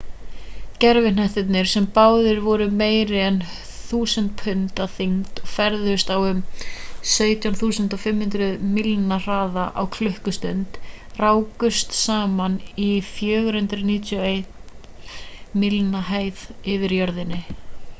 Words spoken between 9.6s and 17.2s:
á klukkustund rákust saman í 491 mílna hæð yfir